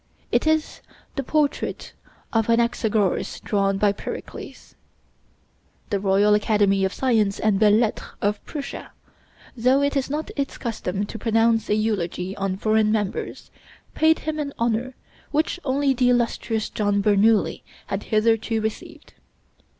[0.31, 0.81] It is
[1.15, 1.93] the portrait
[2.33, 4.73] of Anaxagoras drawn by Pericles.
[5.91, 8.93] The Royal Academy of Sciences and Belles Lettres of Prussia,
[9.55, 13.51] though it is not its custom to pronounce a eulogy on foreign members,
[13.93, 14.95] paid him an honor
[15.29, 19.13] which only the illustrious John Bernoulli had hitherto received.